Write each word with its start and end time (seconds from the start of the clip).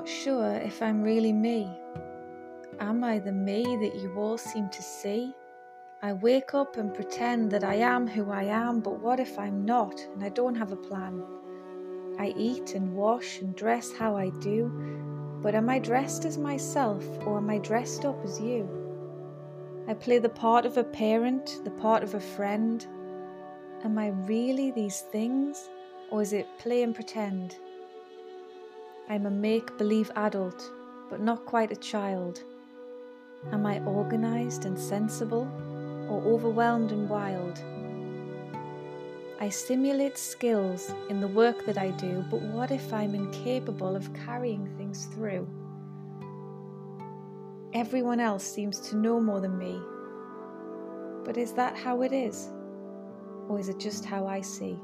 not 0.00 0.08
sure 0.08 0.54
if 0.54 0.80
I'm 0.80 1.02
really 1.02 1.32
me. 1.32 1.68
Am 2.78 3.04
I 3.04 3.18
the 3.18 3.32
me 3.32 3.64
that 3.64 4.00
you 4.00 4.14
all 4.16 4.38
seem 4.38 4.70
to 4.70 4.82
see? 4.82 5.34
I 6.02 6.14
wake 6.14 6.54
up 6.54 6.78
and 6.78 6.94
pretend 6.94 7.50
that 7.50 7.64
I 7.64 7.74
am 7.74 8.06
who 8.06 8.30
I 8.30 8.44
am, 8.44 8.80
but 8.80 8.98
what 9.00 9.20
if 9.20 9.38
I'm 9.38 9.66
not 9.66 10.00
and 10.14 10.24
I 10.24 10.30
don't 10.30 10.54
have 10.54 10.72
a 10.72 10.76
plan? 10.76 11.22
I 12.18 12.32
eat 12.38 12.74
and 12.74 12.94
wash 12.94 13.40
and 13.40 13.54
dress 13.54 13.92
how 13.92 14.16
I 14.16 14.30
do, 14.40 14.70
but 15.42 15.54
am 15.54 15.68
I 15.68 15.78
dressed 15.78 16.24
as 16.24 16.38
myself 16.38 17.04
or 17.26 17.36
am 17.36 17.50
I 17.50 17.58
dressed 17.58 18.06
up 18.06 18.24
as 18.24 18.40
you? 18.40 18.66
I 19.86 19.92
play 19.92 20.18
the 20.18 20.30
part 20.30 20.64
of 20.64 20.78
a 20.78 20.84
parent, 20.84 21.60
the 21.64 21.70
part 21.72 22.02
of 22.02 22.14
a 22.14 22.20
friend. 22.20 22.86
Am 23.84 23.98
I 23.98 24.08
really 24.08 24.70
these 24.70 25.02
things 25.12 25.68
or 26.10 26.22
is 26.22 26.32
it 26.32 26.46
play 26.58 26.82
and 26.82 26.94
pretend? 26.94 27.56
I'm 29.10 29.26
a 29.26 29.30
make 29.30 29.76
believe 29.76 30.08
adult, 30.14 30.70
but 31.10 31.20
not 31.20 31.44
quite 31.44 31.72
a 31.72 31.76
child. 31.76 32.44
Am 33.50 33.66
I 33.66 33.80
organised 33.80 34.66
and 34.66 34.78
sensible 34.78 35.48
or 36.08 36.22
overwhelmed 36.22 36.92
and 36.92 37.08
wild? 37.08 37.60
I 39.40 39.48
simulate 39.48 40.16
skills 40.16 40.94
in 41.08 41.20
the 41.20 41.26
work 41.26 41.66
that 41.66 41.76
I 41.76 41.90
do, 41.90 42.24
but 42.30 42.40
what 42.40 42.70
if 42.70 42.92
I'm 42.92 43.16
incapable 43.16 43.96
of 43.96 44.14
carrying 44.14 44.68
things 44.76 45.06
through? 45.06 45.48
Everyone 47.74 48.20
else 48.20 48.44
seems 48.44 48.78
to 48.90 48.96
know 48.96 49.18
more 49.18 49.40
than 49.40 49.58
me. 49.58 49.80
But 51.24 51.36
is 51.36 51.50
that 51.54 51.76
how 51.76 52.02
it 52.02 52.12
is? 52.12 52.48
Or 53.48 53.58
is 53.58 53.68
it 53.68 53.80
just 53.80 54.04
how 54.04 54.28
I 54.28 54.40
see? 54.40 54.78